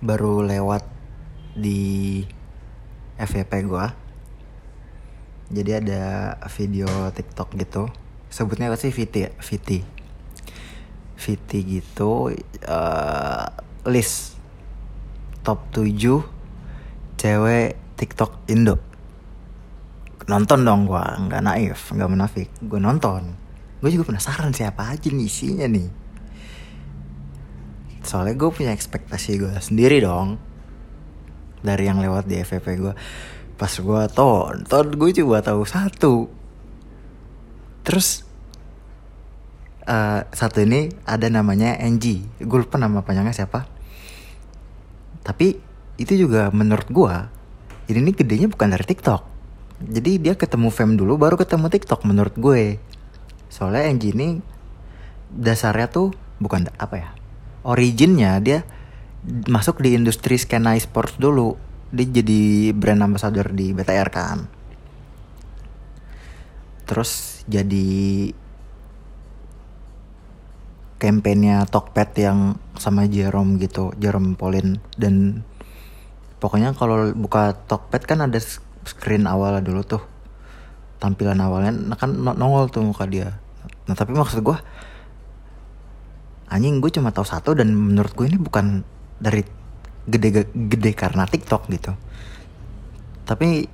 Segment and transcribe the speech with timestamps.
[0.00, 0.84] baru lewat
[1.56, 2.24] di
[3.20, 3.86] FYP gue
[5.50, 6.02] jadi ada
[6.46, 7.90] video TikTok gitu.
[8.30, 8.94] Sebutnya apa sih?
[8.94, 9.30] VT ya?
[9.34, 9.82] VT
[11.20, 12.32] VT gitu
[12.64, 13.46] uh,
[13.84, 14.40] list
[15.44, 16.24] top 7
[17.20, 18.80] cewek TikTok Indo.
[20.30, 23.36] Nonton dong gue nggak naif nggak menafik gue nonton.
[23.84, 25.99] Gue juga penasaran siapa aja nih isinya nih
[28.04, 30.40] soalnya gue punya ekspektasi gue sendiri dong.
[31.60, 32.94] Dari yang lewat di FVP gue
[33.60, 36.14] pas gue tonton gue coba tahu satu.
[37.84, 38.24] Terus
[39.84, 43.68] uh, satu ini ada namanya NG gue lupa nama panjangnya siapa.
[45.20, 45.60] Tapi
[46.00, 47.14] itu juga menurut gue
[47.92, 49.28] ini nih gedenya bukan dari TikTok.
[49.80, 52.80] Jadi dia ketemu fam dulu baru ketemu TikTok menurut gue.
[53.52, 54.28] Soalnya NG ini
[55.28, 57.19] dasarnya tuh bukan apa ya
[57.64, 58.64] originnya dia
[59.48, 61.56] masuk di industri skena e-sports dulu.
[61.90, 64.46] Dia jadi brand ambassador di BTR kan.
[66.86, 68.30] Terus jadi
[71.00, 75.46] kampanyenya Tokped yang sama Jerome gitu Jerome Pauline dan
[76.38, 78.36] pokoknya kalau buka Tokped kan ada
[78.84, 80.02] screen awal dulu tuh.
[81.00, 83.40] Tampilan awalnya nah kan nongol tuh muka dia.
[83.88, 84.58] Nah tapi maksud gue
[86.50, 88.82] anjing gue cuma tahu satu dan menurut gue ini bukan
[89.22, 89.46] dari
[90.10, 91.94] gede gede karena TikTok gitu.
[93.24, 93.70] Tapi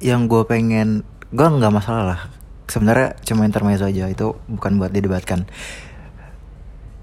[0.00, 2.20] yang gue pengen gue nggak masalah lah.
[2.64, 5.44] Sebenarnya cuma intermezzo aja itu bukan buat didebatkan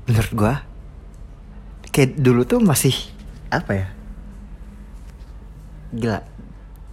[0.10, 0.54] menurut gue
[1.94, 2.96] kayak dulu tuh masih
[3.54, 3.88] apa ya?
[5.94, 6.20] Gila.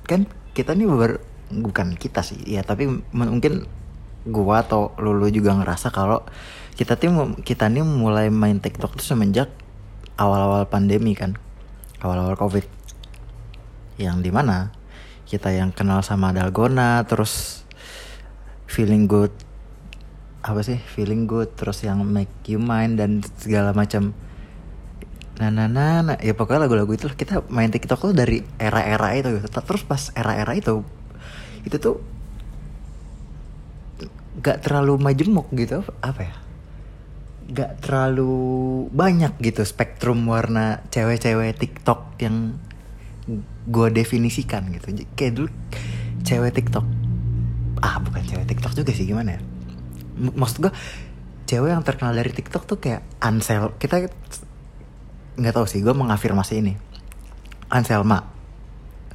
[0.04, 3.64] Kan kita nih ber, bukan kita sih ya tapi mungkin
[4.26, 6.26] gua atau lulu juga ngerasa kalau
[6.78, 9.50] kita tuh kita nih mulai main TikTok tuh semenjak
[10.18, 11.38] awal-awal pandemi kan
[12.02, 12.66] awal-awal covid.
[13.98, 14.70] Yang di mana
[15.26, 17.66] kita yang kenal sama dalgona terus
[18.64, 19.34] feeling good
[20.38, 24.14] apa sih feeling good terus yang make you mine dan segala macam.
[25.38, 26.18] Nah nah nah, nah.
[26.18, 29.46] ya pokoknya lagu-lagu itu kita main TikTok tuh dari era-era itu gitu.
[29.50, 30.86] Terus pas era-era itu
[31.66, 32.00] itu tuh
[34.38, 36.34] gak terlalu majemuk gitu apa ya?
[37.48, 38.32] Gak terlalu
[38.92, 42.60] banyak gitu spektrum warna cewek-cewek TikTok yang
[43.68, 45.04] gue definisikan gitu.
[45.18, 45.48] Kayak dulu
[46.22, 46.86] cewek TikTok.
[47.82, 49.40] Ah bukan cewek TikTok juga sih gimana ya?
[50.18, 50.72] Maksud gue
[51.48, 54.06] cewek yang terkenal dari TikTok tuh kayak Ansel kita
[55.38, 56.74] nggak tahu sih gue mengafirmasi ini.
[57.68, 58.24] Anselma.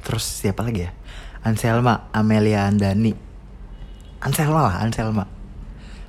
[0.04, 0.92] Terus siapa lagi ya?
[1.44, 3.33] Anselma Amelia Andani
[4.24, 5.24] Anselma lah Anselma.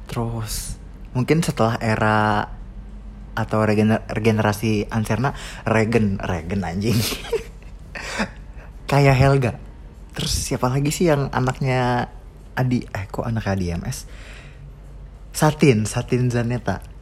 [0.08, 0.80] Terus
[1.12, 2.48] mungkin setelah era
[3.36, 5.36] atau regener regenerasi Anserna
[5.68, 6.96] Regen Regen anjing.
[8.90, 9.52] Kayak Helga.
[10.16, 12.08] Terus siapa lagi sih yang anaknya
[12.56, 14.08] Adi eh kok anak Adi MS
[15.36, 16.95] Satin Satin Zaneta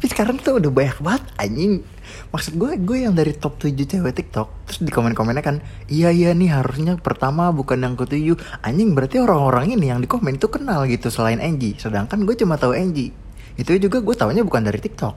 [0.00, 1.84] tapi sekarang tuh udah banyak banget anjing.
[2.32, 5.60] Maksud gue gue yang dari top 7 cewek TikTok terus di komen-komennya kan
[5.92, 8.40] iya iya nih harusnya pertama bukan yang ketujuh.
[8.64, 11.76] Anjing berarti orang-orang ini yang di komen itu kenal gitu selain Angie.
[11.76, 13.12] Sedangkan gue cuma tahu Angie.
[13.60, 15.14] Itu juga gue tahunya bukan dari TikTok.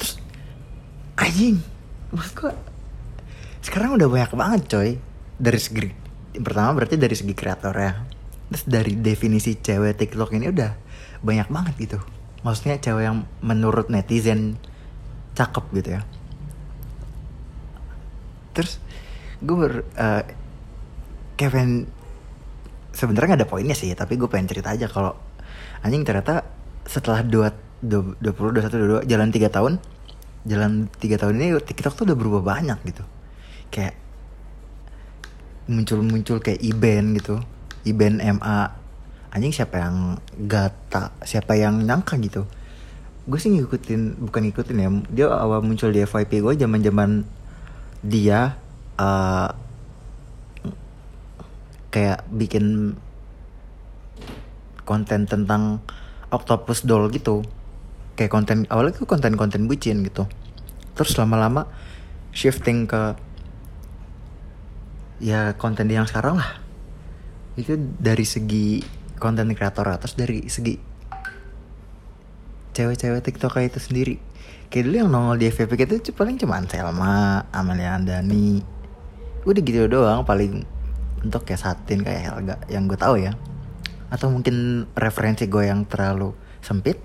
[0.00, 0.16] Terus
[1.20, 1.60] anjing
[2.16, 2.52] maksud gue
[3.60, 4.90] sekarang udah banyak banget coy.
[5.36, 5.84] Dari segi
[6.40, 7.92] pertama berarti dari segi kreator ya
[8.48, 10.72] terus dari definisi cewek TikTok ini udah
[11.20, 14.58] banyak banget gitu maksudnya cewek yang menurut netizen
[15.34, 16.02] cakep gitu ya.
[18.52, 18.82] Terus
[19.42, 20.22] gue ber uh,
[21.34, 21.88] Kevin
[22.92, 25.16] sebenarnya ada poinnya sih tapi gue pengen cerita aja kalau
[25.82, 26.46] anjing ternyata
[26.86, 27.50] setelah dua
[27.82, 29.82] dua puluh dua satu dua jalan tiga tahun
[30.46, 33.02] jalan tiga tahun ini TikTok tuh udah berubah banyak gitu.
[33.70, 33.94] Kayak
[35.70, 37.38] muncul muncul kayak event gitu.
[37.86, 38.81] Event MA
[39.32, 42.44] anjing siapa yang gata siapa yang nyangka gitu?
[43.24, 47.10] Gue sih ngikutin bukan ngikutin ya dia awal muncul di FYP gue zaman zaman
[48.04, 48.60] dia
[49.00, 49.48] uh,
[51.92, 52.96] kayak bikin
[54.82, 55.80] konten tentang
[56.28, 57.40] octopus doll gitu.
[58.18, 60.28] Kayak konten awalnya tuh konten-konten bucin gitu.
[60.92, 61.64] Terus lama-lama
[62.36, 63.16] shifting ke
[65.22, 66.60] ya konten yang sekarang lah.
[67.56, 69.86] Itu dari segi konten kreator.
[70.02, 70.74] Terus dari segi
[72.74, 74.16] cewek-cewek TikTok itu sendiri.
[74.72, 78.64] Kayak dulu yang nongol di FVP itu paling cuma Selma, Amelia Andani.
[79.44, 80.64] Udah gitu doang paling
[81.22, 83.36] untuk kayak Satin kayak Helga yang gue tahu ya.
[84.08, 86.32] Atau mungkin referensi gue yang terlalu
[86.64, 86.96] sempit.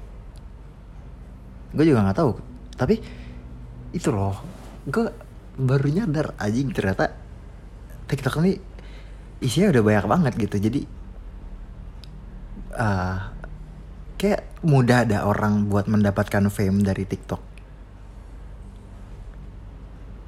[1.75, 2.31] Gue juga nggak tahu.
[2.79, 2.95] Tapi
[3.91, 4.39] itu loh
[4.87, 5.11] gue
[5.59, 7.11] baru nyadar anjing ternyata
[8.07, 8.55] TikTok ini
[9.43, 10.55] isinya udah banyak banget gitu.
[10.71, 10.81] Jadi
[12.77, 13.33] uh,
[14.21, 17.41] kayak mudah ada orang buat mendapatkan fame dari TikTok.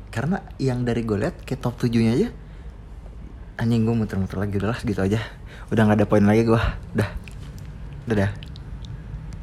[0.09, 2.29] Karena yang dari gue liat kayak top 7 nya aja
[3.59, 5.21] anjing gue muter-muter lagi udahlah gitu aja.
[5.69, 6.61] Udah nggak ada poin lagi gue
[6.97, 7.09] udah
[8.09, 8.48] dadah